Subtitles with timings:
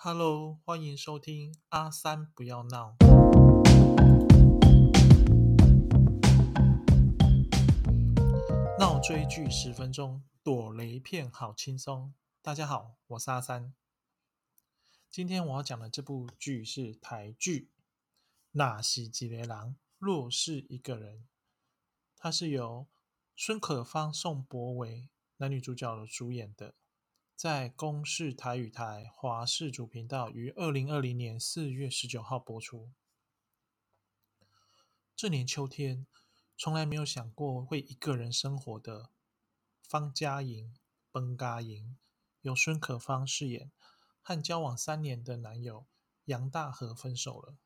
[0.00, 2.94] Hello，欢迎收听阿三不要闹。
[8.78, 12.14] 闹追剧十分钟，躲雷片好轻松。
[12.40, 13.74] 大家好，我是阿三。
[15.10, 17.62] 今天我要讲的这部剧是台剧
[18.52, 21.16] 《那西吉雷郎若是一个人》，
[22.16, 22.86] 它是由
[23.34, 25.08] 孙可芳、宋博维
[25.38, 26.76] 男女主角主演的。
[27.38, 32.90] 在公视台语台华视主频道于二零二零年四月十九号播出。
[35.14, 36.08] 这年秋天，
[36.56, 39.10] 从来没有想过会一个人生活的
[39.80, 40.76] 方嘉莹
[41.12, 41.96] （崩嘎莹）
[42.42, 43.70] 由孙可芳饰演，
[44.20, 45.86] 和交往三年的男友
[46.24, 47.56] 杨大和分手了。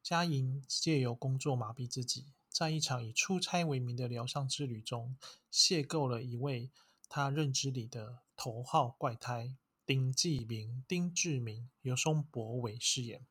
[0.00, 5.18] 嘉莹借由工作麻痹自己，在一场以出差为名的疗伤之旅中，
[5.50, 6.70] 邂逅了一位
[7.08, 8.22] 他认知里的。
[8.36, 9.56] 头号怪胎
[9.86, 13.26] 丁继明、丁志明由松柏伟饰演。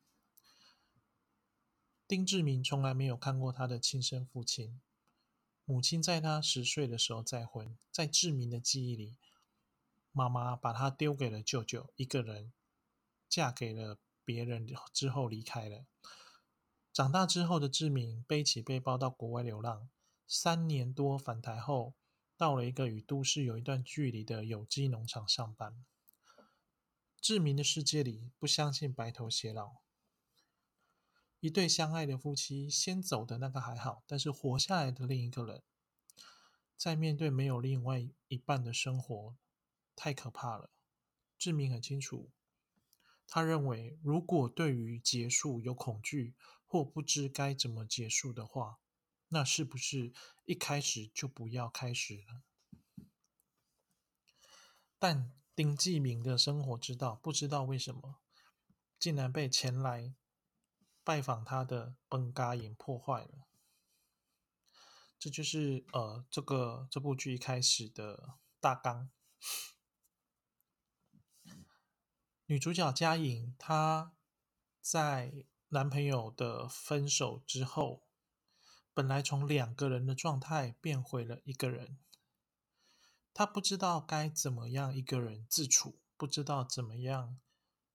[2.07, 4.81] 丁志明从来没有看过他的亲生父亲，
[5.65, 7.77] 母亲在他十岁的时候再婚。
[7.91, 9.17] 在志明的记忆里，
[10.11, 12.53] 妈妈把他丢给了舅舅，一个人
[13.27, 15.85] 嫁给了别人之后离开了。
[16.91, 19.89] 长大之后的志明背起背包到国外流浪，
[20.27, 21.95] 三年多返台后。
[22.35, 25.85] 到了一个与都市有一段距离的有机农场上班。
[27.21, 29.77] 志明的世界里不相信白头偕老。
[31.39, 35.61] 一对相爱的夫妻，先走的那个还好，但是活下来的另一个人，
[36.75, 39.35] 在面对没有另外一半的生活，
[39.95, 40.69] 太可怕了。
[41.37, 42.31] 志明很清楚，
[43.27, 46.33] 他认为如果对于结束有恐惧
[46.65, 48.79] 或不知该怎么结束的话。
[49.33, 50.13] 那是不是
[50.45, 52.43] 一开始就不要开始了？
[54.99, 58.21] 但丁继明的生活之道，不知道为什么，
[58.99, 60.13] 竟然被前来
[61.03, 63.47] 拜访他的崩嘎影破坏了。
[65.17, 69.09] 这就是呃，这个这部剧一开始的大纲。
[72.45, 74.13] 女主角佳颖，她
[74.79, 78.02] 在男朋友的分手之后。
[78.95, 81.97] 本来从两个人的状态变回了一个人，
[83.33, 87.39] 他不知道该怎么样一个人自处，不知道怎么样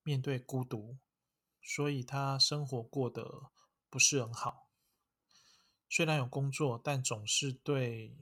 [0.03, 0.99] 面对孤独，
[1.63, 3.53] 所以他生活过得
[3.89, 4.73] 不是很好。
[5.89, 8.19] 虽然有工作，但总是对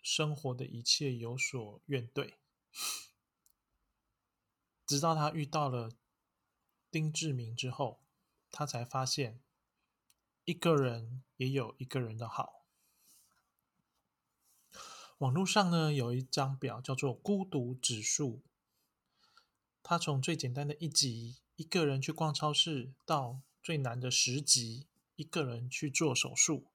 [0.00, 2.34] 生活的一切有所怨怼。
[4.86, 5.90] 直到他遇到了
[6.88, 8.04] 丁志明之后，
[8.52, 9.42] 他才发现。
[10.48, 12.64] 一个人也有一个人的好。
[15.18, 18.40] 网络上呢有一张表叫做孤独指数，
[19.82, 24.86] 它从最简单的一级一个人去逛超市，到最难的十级
[25.16, 26.68] 一个人去做手术，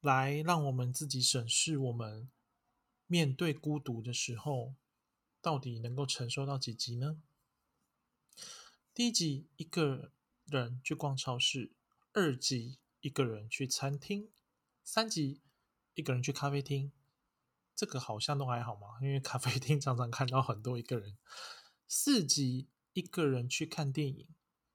[0.00, 2.28] 来让我们自己审视我们
[3.06, 4.74] 面对孤独的时候，
[5.40, 7.22] 到底能够承受到几级呢？
[8.92, 10.10] 第一级一个
[10.46, 11.70] 人去逛超市。
[12.14, 14.30] 二级一个人去餐厅，
[14.84, 15.42] 三级
[15.94, 16.92] 一个人去咖啡厅，
[17.74, 21.18] 这个好像都还好嘛，因为咖啡厅常常看到很多一个人。
[21.88, 24.28] 四级一个人去看电影，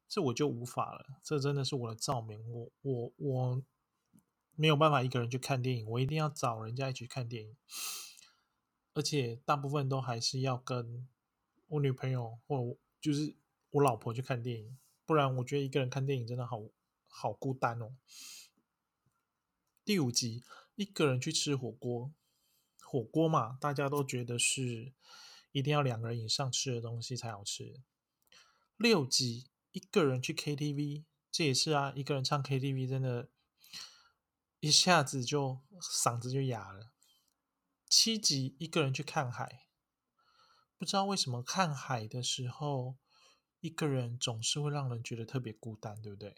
[0.10, 3.64] 这我就无法了，这真的是我的照明，我我我
[4.56, 7.56] 没有办法一个人去看电影，我一定要找人家一起看电影，
[8.94, 11.08] 而且大部分都还是要跟
[11.68, 13.34] 我女朋友或就是
[13.72, 16.62] 我老婆去看电影，不然我觉得一个人看电影真的好。
[17.10, 17.98] 好孤单哦。
[19.84, 20.44] 第五集，
[20.76, 22.14] 一个人去吃火锅，
[22.82, 24.94] 火锅嘛，大家都觉得是
[25.52, 27.82] 一定要两个人以上吃的东西才好吃。
[28.78, 33.30] 六集，一个人去 KTV，这也是啊，一个人唱 KTV 真的，
[34.60, 36.92] 一下子就嗓子就哑了。
[37.90, 39.68] 七集，一个人去看海，
[40.78, 42.98] 不知道为什么看海的时候，
[43.60, 46.36] 一个人总是会让人觉得特别孤单，对不对？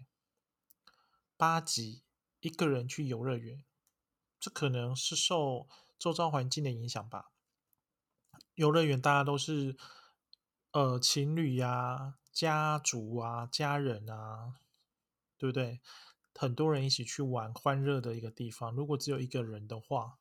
[1.41, 2.03] 八集
[2.39, 3.63] 一个人去游乐园，
[4.39, 5.67] 这可能是受
[5.97, 7.31] 周遭环境的影响吧。
[8.53, 9.75] 游乐园大家都是
[10.69, 14.59] 呃情侣呀、家族啊、家人啊，
[15.35, 15.81] 对不对？
[16.35, 18.71] 很多人一起去玩，欢乐的一个地方。
[18.75, 20.19] 如果只有一个人的话，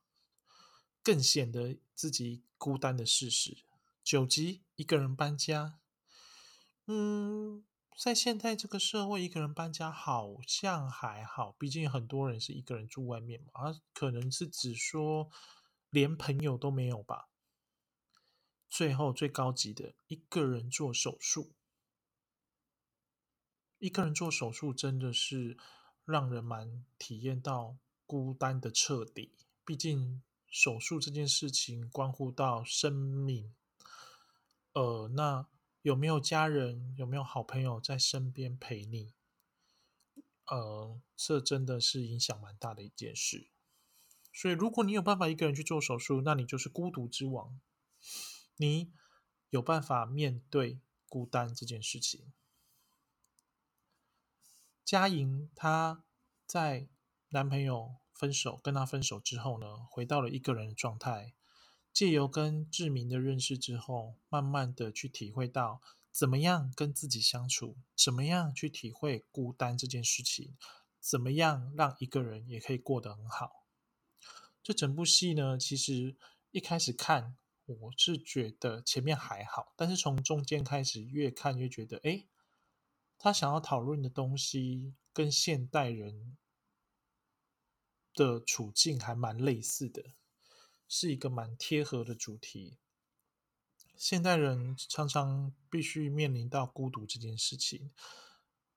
[1.03, 3.59] 更显得自己孤单的事实。
[4.03, 5.77] 九集一个人搬家，
[6.87, 7.63] 嗯。
[7.97, 13.49] 在现在这个社会，一个人搬家好像还好，毕竟很多人是一个人住外面嘛。
[13.53, 15.29] 啊，可能是指说
[15.89, 17.29] 连朋友都没有吧。
[18.67, 21.51] 最后最高级的一个人做手术。
[23.77, 25.57] 一个人做手术真的是
[26.05, 29.33] 让人蛮体验到孤单的彻底。
[29.65, 33.53] 毕竟手术这件事情关乎到生命，
[34.73, 35.47] 呃，那
[35.81, 39.13] 有没有家人，有没有好朋友在身边陪你？
[40.45, 43.49] 呃，这真的是影响蛮大的一件事。
[44.33, 47.59] 所以，如果你有办法一个人去做手术，那你就是孤独之王。
[48.57, 48.93] 你
[49.49, 50.79] 有办法面对
[51.09, 52.31] 孤单这件事情。
[54.85, 56.03] 嘉莹她
[56.45, 56.87] 在
[57.29, 61.33] 男朋友分手跟她分手之后呢，回到了一个人的状态。
[61.93, 70.55] 借由跟志明的认识之后，慢慢的去体会到怎么样跟自己相处，怎么样去体会孤单这件事情，
[70.99, 73.65] 怎么样让一个人也可以过得很好。
[74.63, 76.15] 这整部戏呢，其实
[76.51, 77.35] 一开始看
[77.65, 82.25] 我是觉得前面还好，但是从中间开始越看越觉得，哎。
[83.23, 86.39] 他想要讨论的东西跟现代人
[88.15, 90.03] 的处境还蛮类似的，
[90.93, 92.77] 是一个蛮贴合的主题。
[93.95, 97.91] 现代人常常必须面临到孤独这件事情，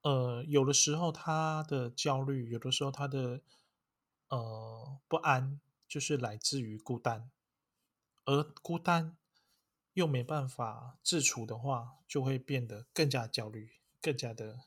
[0.03, 3.41] 呃，有的时候他的焦虑，有的时候他的
[4.29, 7.33] 呃不安，就是来自于孤单，
[8.27, 9.17] 而孤单
[9.95, 13.73] 又没办法自处的话，就会变得更加焦虑。
[14.01, 14.61] 更加的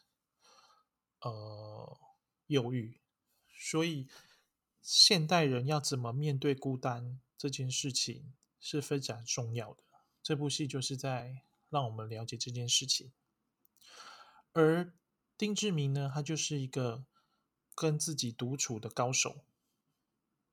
[1.21, 1.97] 呃
[2.47, 2.99] 忧郁，
[3.55, 4.07] 所以
[4.81, 9.83] 现代人要怎么面对孤单这件事情是非常重要的。
[10.23, 13.11] 这部戏就是在让我们了解这件事情。
[14.53, 14.91] 而
[15.37, 17.05] 丁志明呢，他就是一个
[17.75, 19.45] 跟自己独处的高手。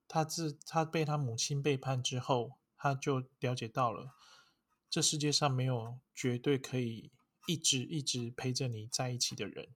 [0.06, 4.14] 他自他被他母亲背叛之后，他就了解到了
[4.90, 7.10] 这世界上没有绝对可以。
[7.46, 9.74] 一直一直陪着你在一起的人，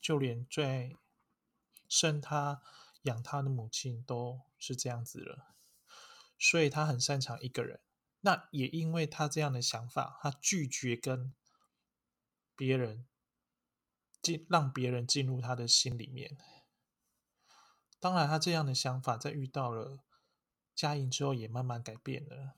[0.00, 0.96] 就连最爱
[1.90, 2.62] 生他
[3.02, 5.53] 养他的母亲都是这样子了，
[6.44, 7.80] 所以他很擅长一个人。
[8.20, 11.32] 那也因为他这样的想法，他拒绝跟
[12.54, 13.06] 别人
[14.20, 16.36] 进，让别人进入他的心里面。
[17.98, 20.00] 当然，他这样的想法在遇到了
[20.74, 22.56] 嘉莹之后，也慢慢改变了。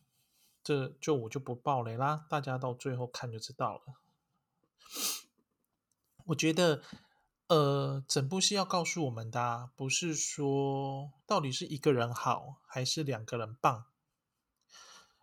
[0.64, 3.94] 这就我就不爆雷啦，大家到最后看就知道了。
[6.24, 6.82] 我觉得，
[7.48, 13.86] 呃，整部戏要告诉我们的，不是说到底是一个人好还是两个人棒，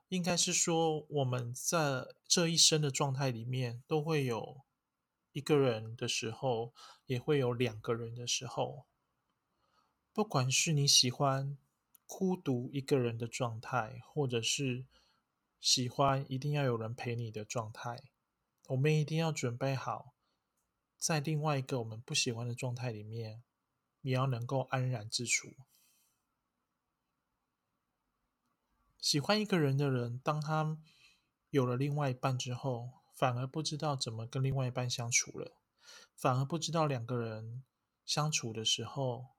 [0.09, 4.61] 应该是说我们在这一生的状态里面，都会有
[5.33, 6.73] 一个人的时候，
[7.05, 8.85] 也会有两个人的时候。
[10.13, 11.57] 不管是你喜欢
[12.05, 14.85] 孤独一个人的状态，或者是。
[15.63, 18.03] 喜欢一定要有人陪你的状态，
[18.67, 20.12] 我们一定要准备好，
[21.03, 23.43] 在另外一个我们不喜欢的状态里面，
[23.99, 25.53] 也要能够安然自处。
[29.01, 30.77] 喜欢一个人的人，当他
[31.49, 35.57] 有了另外一半之后，反而不知道怎么跟另外一半相处了，
[36.15, 37.65] 反而不知道两个人
[38.05, 39.31] 相处的时候，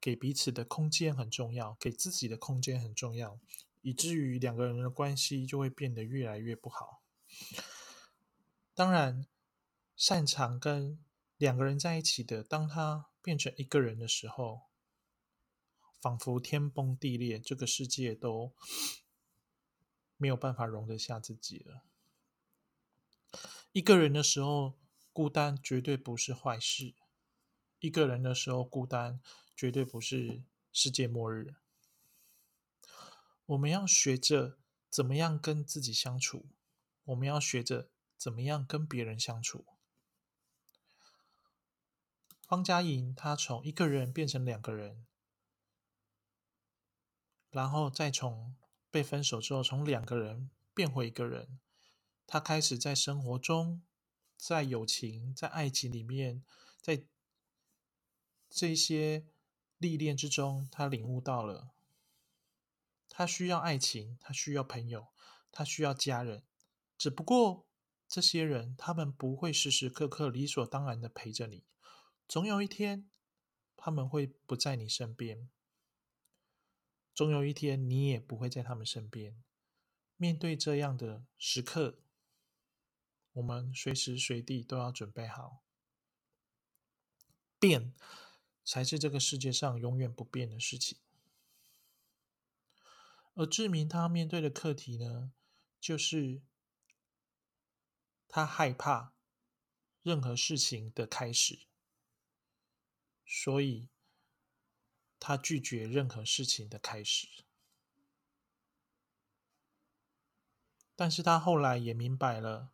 [0.00, 3.40] 给彼此的空间很重要，给自己的空间很重要。
[3.82, 7.02] 以至于两个人的关系就会变得越来越不好。
[8.74, 9.26] 当然，
[9.96, 11.04] 擅长跟
[11.36, 14.62] 两个人在一起的，当他变成一个人的时候，
[16.00, 18.54] 仿佛天崩地裂，这个世界都
[20.16, 21.82] 没有办法容得下自己了。
[23.72, 24.78] 一个人的时候，
[25.12, 26.94] 孤单绝对不是坏事；
[27.80, 29.20] 一个人的时候，孤单
[29.56, 31.54] 绝对不是世界末日。
[33.46, 34.58] 我们要学着
[34.88, 36.46] 怎么样跟自己相处，
[37.04, 39.66] 我们要学着怎么样跟别人相处。
[42.46, 45.06] 方嘉莹她从一个人变成两个人，
[47.50, 48.54] 然后再从
[48.90, 51.58] 被分手之后从两个人变回一个人，
[52.26, 53.82] 她开始在生活中，
[54.36, 56.44] 在友情、在爱情里面，
[56.80, 57.04] 在
[58.50, 59.26] 这些
[59.78, 61.70] 历练之中，她领悟到了。
[63.16, 65.06] 他需要爱情，他需要朋友，
[65.52, 66.42] 他需要家人。
[66.98, 67.68] 只不过
[68.08, 71.62] 这些人，他们不会时时刻刻理所当然的陪着你。
[72.26, 73.08] 总有一天，
[73.76, 75.48] 他们会不在你身边。
[77.14, 79.42] 总有一天，你也不会在他们身边。
[80.16, 82.00] 面对这样的时刻，
[83.32, 85.62] 我们随时随地都要准备好。
[87.58, 87.94] 变，
[88.64, 90.98] 才是这个世界上永远不变的事情。
[93.34, 95.32] 而志明他面对的课题呢，
[95.80, 96.42] 就是
[98.28, 99.12] 他害怕
[100.02, 101.66] 任何事情的开始，
[103.26, 103.88] 所以
[105.18, 107.28] 他拒绝任何事情的开始。
[110.96, 112.70] 但是他后来也明白了，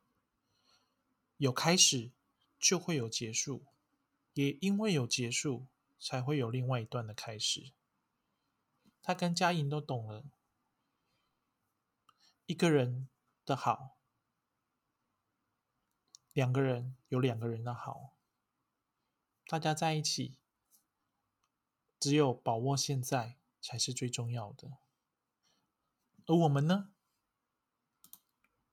[1.39, 2.11] 有开始
[2.59, 3.65] 就会有结束，
[4.35, 5.67] 也因为有结束，
[5.99, 7.73] 才会有另外一段的开始。
[9.03, 10.25] 他跟嘉莹都懂了，
[12.45, 13.09] 一个人
[13.47, 13.97] 的好，
[16.35, 18.13] 两个人有两个人的好，
[19.51, 20.39] 大家在一起，
[21.99, 24.79] 只有把握现在才是最重要的。
[26.27, 26.93] 而我们呢？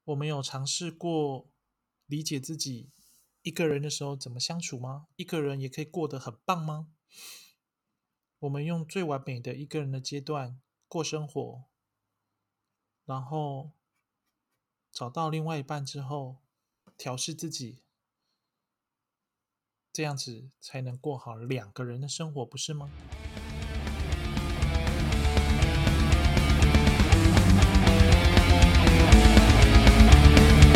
[0.04, 1.50] 我们有尝试过
[2.06, 2.92] 理解自己
[3.42, 5.08] 一个人的时候怎么相处吗？
[5.16, 6.94] 一个人也可以过得很棒吗？
[8.38, 11.66] 我们用最完美的一个人的阶段过生活，
[13.04, 13.72] 然后
[14.92, 16.44] 找到另外一半之后
[16.96, 17.82] 调试自己，
[19.98, 22.88] 这样子才能过好两个人的生活，不是吗？